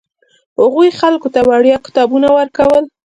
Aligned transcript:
هغه 0.59 0.83
خلکو 0.99 1.27
ته 1.33 1.39
وړیا 1.49 1.77
کتابونه 1.85 2.27
ورکول. 2.37 2.83